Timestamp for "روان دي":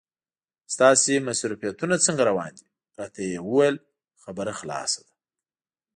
2.29-2.65